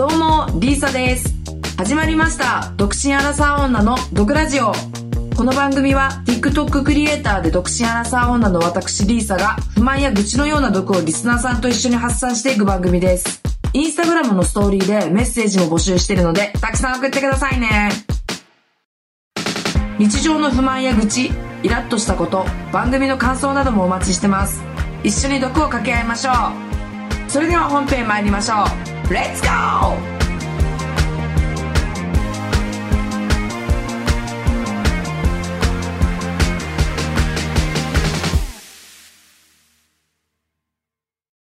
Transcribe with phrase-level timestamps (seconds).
[0.00, 1.28] どうもリーサです。
[1.76, 2.72] 始まりました。
[2.78, 4.72] 独身アラサー女の毒ラジオ。
[5.36, 13.42] この番組は TikTok クリエイターで独身アラサー女の私リーサが不満や愚痴のような毒をリスナーさんと一緒に発散していく番組です。
[13.74, 17.90] インスタグラムのストーリーでメッセージも募集してるのでたくさん送ってくださいね。
[19.98, 21.30] 日常の不満や愚痴
[21.62, 24.62] イラッとしたこと番組の感想などもお待ちしてます。
[25.04, 26.89] 一緒に毒を掛け合いましょう。
[27.30, 28.64] それでは本編参りましょ
[29.08, 29.14] う。
[29.14, 30.19] レッツゴー